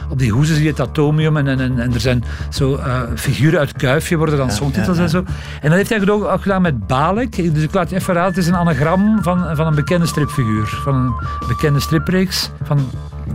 Op 0.09 0.19
die 0.19 0.31
hoezen 0.31 0.55
zie 0.55 0.63
je 0.63 0.69
het 0.69 0.79
atomium 0.79 1.37
en, 1.37 1.47
en, 1.47 1.79
en, 1.79 1.93
er 1.93 1.99
zijn 1.99 2.23
zo 2.49 2.75
uh, 2.75 3.01
figuren 3.15 3.59
uit 3.59 3.73
Kuifje 3.73 4.17
worden 4.17 4.37
dan 4.37 4.47
ja, 4.47 4.53
songtitels 4.53 4.97
en 4.97 5.09
zo. 5.09 5.23
En 5.61 5.69
dat 5.69 5.73
heeft 5.73 5.89
hij 5.89 6.09
ook, 6.09 6.41
gedaan 6.41 6.61
met 6.61 6.87
Balek. 6.87 7.53
Dus 7.53 7.63
ik 7.63 7.73
laat 7.73 7.89
je 7.89 7.95
even 7.95 8.13
raden, 8.13 8.29
het 8.29 8.37
is 8.37 8.47
een 8.47 8.55
anagram 8.55 9.23
van, 9.23 9.55
van 9.55 9.67
een 9.67 9.75
bekende 9.75 10.05
stripfiguur. 10.05 10.67
Van 10.83 10.95
een 10.95 11.13
bekende 11.47 11.79
stripreeks 11.79 12.51
van 12.63 12.89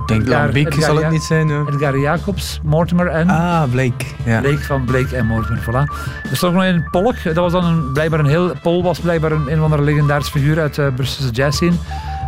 denk 0.06 0.22
Edgar, 0.22 0.82
zal 0.82 0.96
het 0.96 1.10
niet 1.10 1.22
zijn. 1.22 1.50
Hoor. 1.50 1.68
Edgar 1.68 1.98
Jacobs, 1.98 2.60
Mortimer 2.62 3.06
en... 3.06 3.28
Ah, 3.28 3.62
Blake. 3.70 4.04
Ja. 4.24 4.40
Blake 4.40 4.62
van 4.62 4.84
Blake 4.84 5.16
en 5.16 5.26
Mortimer, 5.26 5.62
voilà. 5.62 5.94
Er 6.30 6.36
stond 6.36 6.54
ook 6.54 6.62
nog 6.62 6.68
een 6.68 6.88
Polk. 6.90 7.14
Dat 7.24 7.34
was 7.34 7.52
dan 7.52 7.64
een, 7.64 7.92
blijkbaar 7.92 8.20
een 8.20 8.26
heel... 8.26 8.52
Paul 8.62 8.82
was 8.82 8.98
blijkbaar 8.98 9.32
een, 9.32 9.62
een 9.62 9.84
legendarische 9.84 10.32
figuur 10.32 10.60
uit 10.60 10.74
de 10.74 10.82
uh, 10.82 10.94
Brusselse 10.94 11.32
jazz 11.32 11.56
scene. 11.56 11.74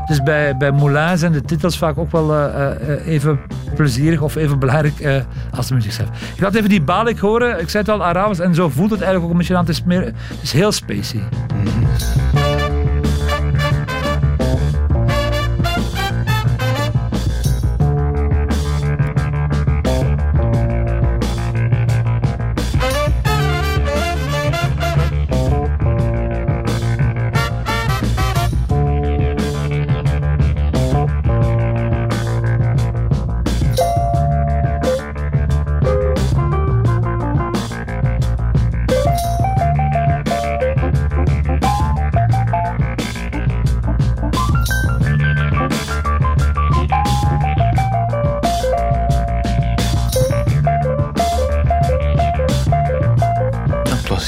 Dus 0.07 0.23
bij, 0.23 0.57
bij 0.57 0.73
Moulin 0.73 1.19
zijn 1.19 1.33
de 1.33 1.43
titels 1.43 1.79
vaak 1.79 1.99
ook 1.99 2.11
wel 2.11 2.35
uh, 2.35 2.47
uh, 2.89 3.07
even 3.07 3.41
plezierig 3.75 4.21
of 4.21 4.37
even 4.37 4.59
belangrijk 4.59 5.01
uh, 5.01 5.17
als 5.57 5.69
de 5.69 5.75
muziek 5.75 5.93
zelf. 5.93 6.09
Ik 6.35 6.41
laat 6.41 6.55
even 6.55 6.69
die 6.69 6.83
Balik 6.83 7.19
horen. 7.19 7.61
Ik 7.61 7.69
zei 7.69 7.83
het 7.83 7.93
al, 7.93 8.05
Arabisch. 8.05 8.41
En 8.41 8.55
zo 8.55 8.69
voelt 8.69 8.91
het 8.91 9.01
eigenlijk 9.01 9.25
ook 9.25 9.31
een 9.31 9.39
beetje 9.39 9.57
aan. 9.57 9.61
Het 9.61 9.69
is, 9.69 9.83
meer, 9.85 10.05
het 10.05 10.43
is 10.43 10.53
heel 10.53 10.73
spacey. 10.73 11.21
Mm. 11.55 12.36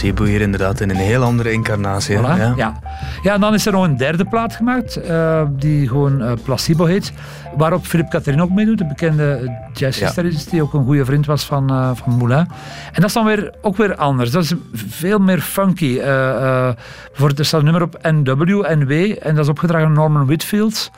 Hier 0.00 0.40
inderdaad 0.40 0.80
in 0.80 0.90
een 0.90 0.96
heel 0.96 1.22
andere 1.22 1.52
incarnatie. 1.52 2.20
ja. 2.20 2.52
ja. 2.56 2.80
Ja. 3.22 3.34
en 3.34 3.40
dan 3.40 3.54
is 3.54 3.66
er 3.66 3.72
nog 3.72 3.84
een 3.84 3.96
derde 3.96 4.24
plaat 4.24 4.56
gemaakt, 4.56 4.98
uh, 5.08 5.42
die 5.50 5.88
gewoon 5.88 6.22
uh, 6.22 6.32
Placebo 6.42 6.84
heet, 6.84 7.12
waarop 7.56 7.86
Philippe 7.86 8.10
Catherine 8.10 8.42
ook 8.42 8.50
meedoet, 8.50 8.78
de 8.78 8.86
bekende 8.86 9.56
jazzgitarist, 9.72 10.44
ja. 10.44 10.50
die 10.50 10.62
ook 10.62 10.74
een 10.74 10.84
goede 10.84 11.04
vriend 11.04 11.26
was 11.26 11.44
van, 11.44 11.72
uh, 11.72 11.90
van 11.94 12.16
Moulin. 12.16 12.38
En 12.38 12.48
dat 12.92 13.04
is 13.04 13.12
dan 13.12 13.24
weer, 13.24 13.54
ook 13.62 13.76
weer 13.76 13.94
anders. 13.94 14.30
Dat 14.30 14.42
is 14.42 14.52
veel 14.74 15.18
meer 15.18 15.40
funky. 15.40 15.94
bijvoorbeeld, 15.96 17.38
er 17.38 17.44
staat 17.44 17.60
een 17.60 17.66
nummer 17.66 17.82
op 17.82 17.98
NW, 18.02 18.40
NW, 18.78 19.16
en 19.20 19.34
dat 19.34 19.44
is 19.44 19.50
opgedragen 19.50 19.86
door 19.86 19.96
Norman 19.96 20.26
Whitfield. 20.26 20.90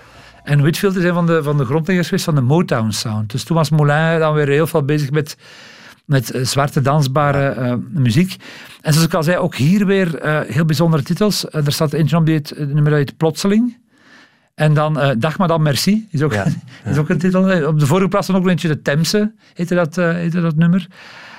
En 0.43 0.61
Whitfield 0.61 0.97
is 0.97 1.05
een 1.05 1.15
van 1.15 1.27
de, 1.27 1.43
van 1.43 1.57
de 1.57 1.65
grondleggers 1.65 2.09
geweest 2.09 2.25
van 2.25 2.35
de 2.35 2.41
Motown 2.41 2.91
Sound. 2.91 3.31
Dus 3.31 3.45
toen 3.45 3.57
was 3.57 3.71
Moulin 3.71 4.19
dan 4.19 4.35
weer 4.35 4.49
heel 4.49 4.67
veel 4.67 4.83
bezig 4.83 5.11
met 5.11 5.37
met 6.11 6.31
eh, 6.31 6.45
zwarte 6.45 6.81
dansbare 6.81 7.57
uh, 7.59 7.75
muziek. 7.91 8.37
En 8.81 8.93
zoals 8.93 9.09
ik 9.09 9.15
al 9.15 9.23
zei, 9.23 9.37
ook 9.37 9.55
hier 9.55 9.87
weer 9.87 10.25
uh, 10.25 10.41
heel 10.41 10.65
bijzondere 10.65 11.03
titels. 11.03 11.45
Uh, 11.45 11.67
er 11.67 11.73
staat 11.73 11.93
eentje 11.93 12.17
op 12.17 12.27
die 12.27 12.35
het 12.35 12.55
nummer 12.59 12.93
uit 12.93 13.17
Plotseling. 13.17 13.79
En 14.55 14.75
dan 14.75 15.15
Dag 15.19 15.39
Madame 15.39 15.63
Merci, 15.63 16.09
is 16.11 16.23
ook, 16.23 16.35
is 16.91 16.99
ook 16.99 17.09
een 17.09 17.19
titel. 17.19 17.67
Op 17.67 17.79
de 17.79 17.87
vorige 17.87 18.09
plaats 18.09 18.27
dan 18.27 18.37
ook 18.37 18.45
een 18.45 18.51
eentje 18.51 18.69
De 18.69 18.83
Temse, 18.83 19.33
heette 19.55 19.75
dat, 19.75 19.97
heette 19.97 20.41
dat 20.41 20.57
nummer. 20.57 20.87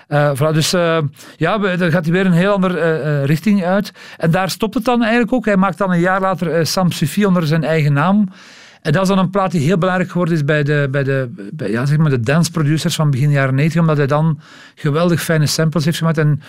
Voilà, 0.07 0.53
dus 0.53 0.71
ja, 1.37 1.57
dan 1.57 1.91
gaat 1.91 2.03
hij 2.03 2.13
weer 2.13 2.25
een 2.25 2.31
heel 2.31 2.53
andere 2.53 3.23
richting 3.23 3.63
uit. 3.63 3.91
En 4.17 4.31
daar 4.31 4.49
stopt 4.49 4.73
het 4.73 4.85
dan 4.85 5.01
eigenlijk 5.01 5.33
ook. 5.33 5.45
Hij 5.45 5.57
maakt 5.57 5.77
dan 5.77 5.91
een 5.91 5.99
jaar 5.99 6.21
later 6.21 6.65
Sam 6.65 6.91
Sufi 6.91 7.25
onder 7.25 7.47
zijn 7.47 7.63
eigen 7.63 7.93
naam. 7.93 8.29
En 8.81 8.91
dat 8.91 9.01
is 9.01 9.07
dan 9.07 9.17
een 9.17 9.29
plaat 9.29 9.51
die 9.51 9.61
heel 9.61 9.77
belangrijk 9.77 10.11
geworden 10.11 10.35
is 10.35 10.45
bij 10.45 10.63
de, 10.63 10.87
bij 10.91 11.03
de, 11.03 11.49
bij, 11.53 11.71
ja, 11.71 11.85
zeg 11.85 11.97
maar 11.97 12.09
de 12.09 12.19
dance 12.19 12.51
producers 12.51 12.95
van 12.95 13.11
begin 13.11 13.31
jaren 13.31 13.55
90, 13.55 13.81
omdat 13.81 13.97
hij 13.97 14.07
dan 14.07 14.39
geweldig 14.75 15.21
fijne 15.21 15.45
samples 15.45 15.85
heeft 15.85 15.97
gemaakt. 15.97 16.17
En 16.17 16.41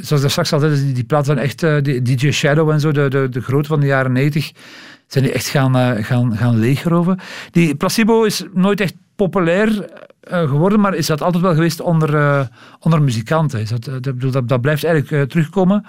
zoals 0.00 0.22
ik 0.22 0.30
straks 0.30 0.52
al 0.52 0.58
zei, 0.58 0.74
die, 0.74 0.92
die 0.92 1.04
plaat 1.04 1.26
van 1.26 1.38
echt, 1.38 1.62
uh, 1.62 1.76
DJ 2.02 2.30
Shadow 2.30 2.70
en 2.70 2.80
zo, 2.80 2.92
de, 2.92 3.08
de, 3.08 3.28
de 3.28 3.62
van 3.62 3.80
de 3.80 3.86
jaren 3.86 4.12
90, 4.12 4.52
zijn 5.06 5.24
die 5.24 5.32
echt 5.32 5.48
gaan, 5.48 5.76
uh, 5.76 6.04
gaan, 6.04 6.36
gaan 6.36 6.58
leegroven. 6.58 7.18
Die 7.50 7.74
Placebo 7.74 8.24
is 8.24 8.44
nooit 8.54 8.80
echt 8.80 8.94
populair 9.16 9.68
uh, 9.68 10.48
geworden, 10.48 10.80
maar 10.80 10.94
is 10.94 11.06
dat 11.06 11.22
altijd 11.22 11.42
wel 11.42 11.54
geweest 11.54 11.80
onder, 11.80 12.48
onder 12.80 13.02
muzikanten. 13.02 13.60
Is 13.60 13.68
dat, 13.68 13.84
dat, 14.00 14.20
dat, 14.20 14.48
dat 14.48 14.60
blijft 14.60 14.84
eigenlijk 14.84 15.30
terugkomen. 15.30 15.84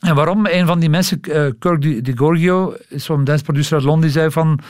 En 0.00 0.14
waarom? 0.14 0.46
Een 0.46 0.66
van 0.66 0.78
die 0.78 0.90
mensen, 0.90 1.20
Kirk 1.58 1.80
Di 1.80 2.12
Gorgio, 2.16 2.74
is 2.88 3.04
zo'n 3.04 3.24
dance 3.24 3.44
producer 3.44 3.74
uit 3.74 3.84
Londen, 3.84 4.02
die 4.02 4.10
zei 4.10 4.30
van 4.30 4.60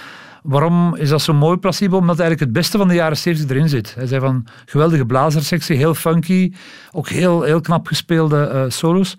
Waarom 0.42 0.96
is 0.96 1.08
dat 1.08 1.22
zo 1.22 1.34
mooi, 1.34 1.56
Placebo? 1.56 1.96
Omdat 1.96 2.18
eigenlijk 2.18 2.50
het 2.50 2.60
beste 2.60 2.78
van 2.78 2.88
de 2.88 2.94
jaren 2.94 3.16
70 3.16 3.56
erin 3.56 3.68
zit. 3.68 3.94
Hij 3.94 4.06
zei 4.06 4.20
van 4.20 4.46
geweldige 4.66 5.06
blazersectie, 5.06 5.76
heel 5.76 5.94
funky, 5.94 6.52
ook 6.92 7.08
heel, 7.08 7.42
heel 7.42 7.60
knap 7.60 7.86
gespeelde 7.86 8.50
uh, 8.54 8.64
solos. 8.68 9.16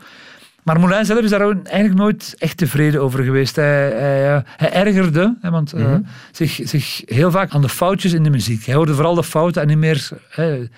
Maar 0.64 0.80
Moulin 0.80 1.06
zelf 1.06 1.20
is 1.20 1.30
daar 1.30 1.42
eigenlijk 1.42 1.96
nooit 1.96 2.36
echt 2.38 2.58
tevreden 2.58 3.02
over 3.02 3.24
geweest. 3.24 3.56
Hij, 3.56 3.92
hij, 3.92 4.36
eh, 4.36 4.42
hij 4.58 4.74
ergerde, 4.74 5.38
hè, 5.42 5.50
want, 5.50 5.76
uh, 5.76 5.96
zich, 6.32 6.60
zich 6.64 7.02
heel 7.06 7.32
vaak 7.32 7.52
aan 7.52 7.62
de 7.62 7.70
foutjes 7.70 8.14
in 8.14 8.24
de 8.24 8.30
muziek. 8.30 8.66
Hij 8.66 8.76
hoorde 8.76 8.94
vooral 8.94 9.16
de 9.16 9.24
fouten 9.24 9.62
en 9.62 9.68
niet 9.68 9.78
meer... 9.78 10.10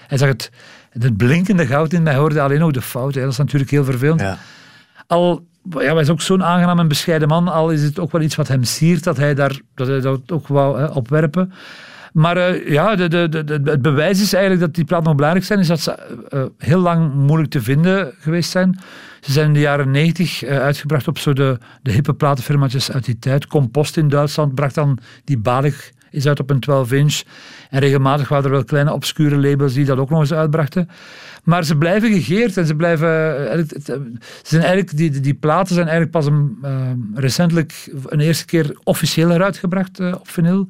hij 0.08 0.18
zag 0.18 0.28
het, 0.28 0.52
het 0.90 1.18
blinkende 1.18 1.66
goud 1.66 1.94
in, 1.94 2.04
maar 2.04 2.12
hij 2.12 2.22
hoorde 2.22 2.42
alleen 2.42 2.60
nog 2.60 2.72
de 2.72 2.82
fouten. 2.82 3.22
Dat 3.22 3.32
is 3.32 3.38
natuurlijk 3.38 3.72
heel 3.72 3.84
vervelend. 3.84 4.20
Ja. 4.20 4.38
Al 5.08 5.46
ja, 5.70 5.94
hij 5.94 6.02
is 6.02 6.10
ook 6.10 6.22
zo'n 6.22 6.44
aangenaam 6.44 6.80
en 6.80 6.88
bescheiden 6.88 7.28
man, 7.28 7.48
al 7.48 7.70
is 7.70 7.84
het 7.84 8.00
ook 8.00 8.12
wel 8.12 8.22
iets 8.22 8.36
wat 8.36 8.48
hem 8.48 8.64
siert, 8.64 9.04
dat 9.04 9.18
hij, 9.18 9.34
daar, 9.34 9.60
dat 9.76 9.88
hij 9.88 10.00
dat 10.00 10.32
ook 10.32 10.48
wou 10.48 10.80
hè, 10.80 10.86
opwerpen. 10.86 11.54
Maar 12.14 12.38
uh, 12.38 12.70
ja, 12.70 12.96
de, 12.96 13.08
de, 13.08 13.44
de, 13.44 13.62
het 13.64 13.82
bewijs 13.82 14.22
is 14.22 14.34
eigenlijk 14.34 14.64
dat 14.64 14.76
die 14.76 14.86
platen 14.86 15.06
nog 15.06 15.16
belangrijk 15.16 15.46
zijn, 15.46 15.60
is 15.60 15.68
dat 15.68 15.80
ze 15.80 15.98
uh, 16.30 16.44
heel 16.58 16.80
lang 16.80 17.14
moeilijk 17.14 17.52
te 17.52 17.62
vinden 17.62 18.14
geweest 18.20 18.52
zijn. 18.52 18.80
Ze 19.22 19.32
zijn 19.32 19.48
in 19.48 19.54
de 19.54 19.60
jaren 19.60 19.92
90 19.92 20.44
uh, 20.44 20.60
uitgebracht 20.60 21.08
op 21.08 21.18
zo 21.18 21.34
de, 21.34 21.58
de 21.82 21.92
hippe 21.92 22.14
platenfirmaatjes 22.14 22.92
uit 22.92 23.06
die 23.06 23.20
tijd. 23.20 23.48
Compost 23.48 23.98
in 23.98 24.08
Duitsland 24.08 24.56
bracht 24.56 24.76
dan 24.76 24.98
die 25.24 25.38
balig 25.38 25.92
is 26.12 26.28
uit 26.28 26.40
op 26.40 26.50
een 26.50 26.60
12 26.60 26.92
inch. 26.92 27.22
En 27.70 27.80
regelmatig 27.80 28.30
waren 28.30 28.46
er 28.46 28.52
wel 28.52 28.64
kleine 28.64 28.94
obscure 28.94 29.38
labels 29.38 29.74
die 29.74 29.86
dat 29.86 29.98
ook 29.98 30.10
nog 30.10 30.20
eens 30.20 30.34
uitbrachten. 30.34 30.90
Maar 31.44 31.64
ze 31.64 31.78
blijven 31.78 32.12
gegeerd 32.12 32.58
en 32.58 32.66
ze 32.66 32.76
blijven. 32.76 33.10
Eh, 33.52 33.64
ze 33.78 34.02
zijn 34.44 34.62
eigenlijk, 34.62 34.98
die, 34.98 35.20
die 35.20 35.34
platen 35.34 35.76
zijn 35.76 35.88
eigenlijk 35.88 36.18
pas 36.18 36.26
een, 36.26 36.58
uh, 36.66 36.92
recentelijk 37.14 37.92
een 38.06 38.20
eerste 38.20 38.46
keer 38.46 38.78
officieel 38.84 39.32
eruit 39.32 39.58
gebracht 39.58 40.00
op 40.00 40.30
vinyl. 40.30 40.68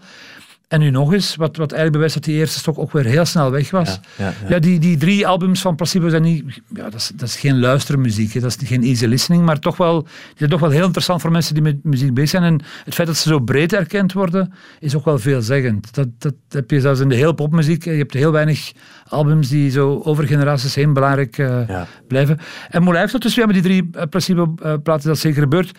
En 0.72 0.80
nu 0.80 0.90
nog 0.90 1.14
eens, 1.14 1.36
wat, 1.36 1.58
wat 1.58 1.72
eigenlijk 1.72 1.92
bewijst 1.92 2.14
dat 2.14 2.24
die 2.24 2.36
eerste 2.36 2.60
stok 2.60 2.80
ook 2.80 2.92
weer 2.92 3.06
heel 3.06 3.26
snel 3.26 3.52
weg 3.52 3.72
was. 3.72 4.00
Ja, 4.18 4.26
ja, 4.26 4.34
ja. 4.48 4.60
die, 4.60 4.80
die 4.80 4.98
drie 4.98 5.28
albums 5.28 5.62
van 5.62 5.76
Placebo 5.76 6.10
zijn 6.10 6.22
niet... 6.22 6.62
Ja, 6.74 6.84
dat, 6.84 6.94
is, 6.94 7.12
dat 7.16 7.28
is 7.28 7.36
geen 7.36 7.60
luistermuziek, 7.60 8.34
hè. 8.34 8.40
dat 8.40 8.62
is 8.62 8.68
geen 8.68 8.84
easy 8.84 9.06
listening, 9.06 9.46
maar 9.46 9.60
toch 9.60 9.78
wel, 9.78 10.02
die 10.02 10.12
zijn 10.36 10.50
toch 10.50 10.60
wel 10.60 10.70
heel 10.70 10.86
interessant 10.86 11.22
voor 11.22 11.32
mensen 11.32 11.54
die 11.54 11.64
met 11.64 11.84
muziek 11.84 12.14
bezig 12.14 12.30
zijn. 12.30 12.44
En 12.44 12.62
het 12.86 12.94
feit 12.94 13.08
dat 13.08 13.18
ze 13.18 13.30
zo 13.30 13.40
breed 13.40 13.74
erkend 13.74 14.14
worden, 14.14 14.54
is 14.80 14.96
ook 14.96 15.06
wel 15.06 15.20
veelzeggend. 15.20 15.94
Dat, 15.94 16.08
dat 16.18 16.36
heb 16.50 16.72
je 16.72 16.80
zelfs 16.80 17.00
in 17.00 17.10
de 17.10 17.16
heel 17.16 17.34
popmuziek. 17.34 17.84
Je 17.84 17.92
hebt 17.92 18.14
heel 18.14 18.32
weinig 18.32 18.72
albums 19.08 19.50
die 19.50 19.72
zo 19.72 20.02
over 20.04 20.28
generaties 20.28 20.76
heen 20.76 20.94
belangrijk 20.94 21.38
uh, 21.38 21.82
blijven. 22.08 22.40
En 22.70 22.84
Moulin 22.84 23.00
heeft 23.00 23.12
dat 23.12 23.22
dus 23.22 23.36
weer 23.36 23.46
met 23.46 23.56
die 23.56 23.64
drie 23.64 23.90
uh, 23.96 24.02
Placebo-platen 24.10 25.08
dat 25.08 25.18
zeker 25.18 25.42
gebeurd. 25.42 25.72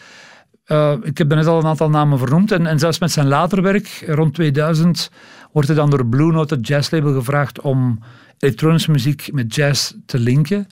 Uh, 0.72 0.92
ik 1.02 1.18
heb 1.18 1.28
net 1.28 1.46
al 1.46 1.58
een 1.58 1.66
aantal 1.66 1.90
namen 1.90 2.18
vernoemd. 2.18 2.52
En, 2.52 2.66
en 2.66 2.78
zelfs 2.78 2.98
met 2.98 3.10
zijn 3.10 3.26
later 3.26 3.62
werk, 3.62 4.04
rond 4.06 4.34
2000, 4.34 5.10
wordt 5.52 5.68
hij 5.68 5.76
dan 5.76 5.90
door 5.90 6.06
Blue 6.06 6.32
Note, 6.32 6.54
het 6.54 6.66
jazzlabel, 6.66 7.14
gevraagd 7.14 7.60
om 7.60 7.98
elektronische 8.38 8.90
muziek 8.90 9.28
met 9.32 9.54
jazz 9.54 9.92
te 10.06 10.18
linken. 10.18 10.66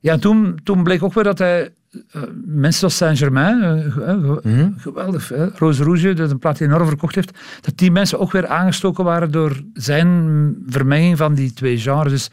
Ja, 0.00 0.18
toen, 0.18 0.58
toen 0.64 0.82
bleek 0.82 1.02
ook 1.02 1.14
weer 1.14 1.24
dat 1.24 1.38
hij 1.38 1.70
uh, 2.12 2.22
mensen 2.44 2.78
zoals 2.78 2.96
Saint-Germain, 2.96 3.92
uh, 3.98 4.36
mm 4.42 4.74
geweldig, 4.78 5.32
Rose 5.54 5.84
Rouge, 5.84 6.12
dat 6.12 6.30
een 6.30 6.38
plaat 6.38 6.58
die 6.58 6.66
enorm 6.66 6.86
verkocht 6.86 7.14
heeft, 7.14 7.38
dat 7.60 7.78
die 7.78 7.90
mensen 7.90 8.18
ook 8.18 8.32
weer 8.32 8.46
aangestoken 8.46 9.04
waren 9.04 9.30
door 9.30 9.62
zijn 9.74 10.54
vermenging 10.66 11.16
van 11.16 11.34
die 11.34 11.52
twee 11.52 11.78
genres. 11.78 12.12
Dus 12.12 12.30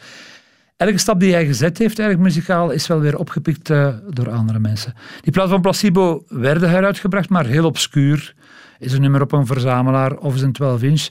elke 0.86 0.98
stap 0.98 1.20
die 1.20 1.34
hij 1.34 1.46
gezet 1.46 1.78
heeft, 1.78 2.00
eigenlijk 2.00 2.30
muzikaal, 2.30 2.72
is 2.72 2.88
wel 2.88 3.00
weer 3.00 3.18
opgepikt 3.18 3.70
uh, 3.70 3.94
door 4.10 4.30
andere 4.30 4.60
mensen. 4.60 4.94
Die 5.22 5.32
plaat 5.32 5.50
van 5.50 5.62
Placebo 5.62 6.24
werden 6.28 6.70
heruitgebracht, 6.70 7.30
maar 7.30 7.46
heel 7.46 7.66
obscuur. 7.66 8.36
Is 8.80 8.94
een 8.94 9.02
nummer 9.02 9.22
op 9.22 9.32
een 9.32 9.46
verzamelaar 9.46 10.18
of 10.18 10.36
is 10.36 10.42
een 10.42 10.52
12 10.52 10.82
inch. 10.82 11.10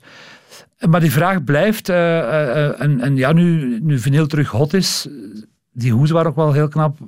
Maar 0.89 1.01
die 1.01 1.13
vraag 1.13 1.45
blijft, 1.45 1.89
uh, 1.89 2.81
en, 2.81 3.17
ja, 3.17 3.33
nu, 3.33 3.79
nu 3.83 3.99
vinyl 3.99 4.27
terug 4.27 4.49
hot 4.49 4.75
is, 4.75 5.09
die 5.73 5.93
hoes 5.93 6.11
waren 6.11 6.31
ook 6.31 6.37
wel 6.37 6.53
heel 6.53 6.69
knap, 6.69 6.99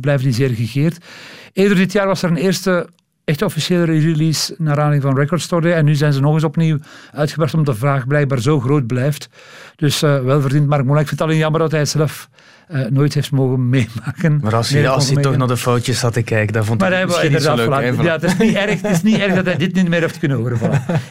blijven 0.00 0.24
die 0.24 0.34
zeer 0.34 0.50
gegeerd. 0.50 1.04
Eerder 1.52 1.76
dit 1.76 1.92
jaar 1.92 2.06
was 2.06 2.22
er 2.22 2.30
een 2.30 2.36
eerste 2.36 2.88
echt 3.30 3.42
officiële 3.42 3.84
release 3.84 4.54
naar 4.58 4.76
aanleiding 4.76 5.02
van 5.02 5.16
Record 5.16 5.40
Store 5.40 5.62
Day. 5.62 5.72
En 5.72 5.84
nu 5.84 5.94
zijn 5.94 6.12
ze 6.12 6.20
nog 6.20 6.34
eens 6.34 6.44
opnieuw 6.44 6.78
uitgebracht 7.12 7.54
omdat 7.54 7.74
de 7.74 7.80
vraag 7.80 8.06
blijkbaar 8.06 8.40
zo 8.40 8.60
groot 8.60 8.86
blijft. 8.86 9.28
Dus 9.76 10.02
uh, 10.02 10.20
wel 10.20 10.40
verdiend 10.40 10.66
Mark. 10.66 10.82
Ik 10.82 10.96
vind 10.96 11.10
het 11.10 11.20
alleen 11.20 11.36
jammer 11.36 11.60
dat 11.60 11.70
hij 11.70 11.84
zelf 11.84 12.28
uh, 12.70 12.86
nooit 12.86 13.14
heeft 13.14 13.30
mogen 13.30 13.68
meemaken. 13.68 14.40
Maar 14.42 14.54
als 14.54 14.68
je, 14.68 14.88
als 14.88 15.12
toch 15.20 15.36
naar 15.36 15.48
de 15.48 15.56
foutjes 15.56 16.02
had 16.02 16.12
te 16.12 16.22
kijken, 16.22 16.52
dan 16.52 16.64
vond 16.64 16.82
ik 16.82 16.88
het 16.92 17.06
misschien 17.06 17.32
niet 17.32 17.42
zo 17.42 17.54
leuk. 17.54 18.02
Ja, 18.02 18.12
het 18.12 18.22
is, 18.22 18.36
niet 18.36 18.54
erg, 18.54 18.82
het 18.82 18.90
is 18.90 19.02
niet 19.02 19.18
erg 19.18 19.34
dat 19.34 19.44
hij 19.44 19.56
dit 19.56 19.74
niet 19.74 19.88
meer 19.88 20.00
heeft 20.00 20.18
kunnen 20.18 20.38
horen. 20.38 20.58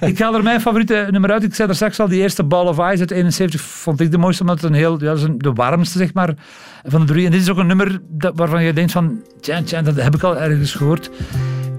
ik 0.01 0.17
ga 0.17 0.33
er 0.33 0.43
mijn 0.43 0.61
favoriete 0.61 1.07
nummer 1.11 1.31
uit. 1.31 1.43
Ik 1.43 1.55
zei 1.55 1.69
er 1.69 1.75
straks 1.75 1.99
al, 1.99 2.07
die 2.07 2.21
eerste 2.21 2.43
Ball 2.43 2.65
of 2.65 2.77
Ice 2.77 2.99
uit 2.99 3.11
71 3.11 3.61
vond 3.61 3.99
ik 3.99 4.11
de 4.11 4.17
mooiste, 4.17 4.41
omdat 4.41 4.61
het 4.61 4.69
een 4.69 4.77
heel, 4.77 5.03
ja, 5.03 5.15
de 5.37 5.53
warmste 5.53 5.97
zeg 5.97 6.13
maar, 6.13 6.33
van 6.85 6.99
de 7.01 7.07
drie. 7.07 7.25
En 7.25 7.31
dit 7.31 7.41
is 7.41 7.49
ook 7.49 7.57
een 7.57 7.67
nummer 7.67 7.99
dat, 8.09 8.33
waarvan 8.35 8.63
je 8.63 8.73
denkt 8.73 8.91
van, 8.91 9.21
tja, 9.41 9.61
tja, 9.63 9.81
dat 9.81 9.95
heb 9.95 10.15
ik 10.15 10.23
al 10.23 10.37
ergens 10.37 10.73
gehoord. 10.73 11.09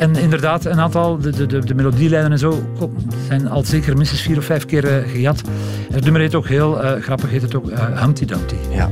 En 0.00 0.16
inderdaad, 0.16 0.64
een 0.64 0.80
aantal, 0.80 1.18
de, 1.18 1.46
de, 1.46 1.64
de 1.64 1.74
melodielijnen 1.74 2.32
en 2.32 2.38
zo, 2.38 2.62
zijn 3.26 3.48
al 3.48 3.64
zeker 3.64 3.96
minstens 3.96 4.22
vier 4.22 4.38
of 4.38 4.44
vijf 4.44 4.66
keer 4.66 4.84
uh, 4.84 5.10
gejat. 5.10 5.42
Het 5.92 6.04
nummer 6.04 6.20
heet 6.20 6.34
ook 6.34 6.46
heel 6.46 6.84
uh, 6.84 6.92
grappig, 7.02 7.30
heet 7.30 7.42
het 7.42 7.54
ook 7.54 7.70
uh, 7.70 8.02
Humpty 8.02 8.24
Dumpty. 8.24 8.56
Ja. 8.70 8.88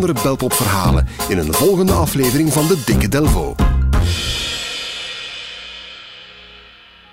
Andere 0.00 0.22
Belpop-verhalen 0.22 1.06
in 1.28 1.38
een 1.38 1.52
volgende 1.52 1.92
aflevering 1.92 2.52
van 2.52 2.66
de 2.66 2.82
Dikke 2.86 3.08
Delvo. 3.08 3.69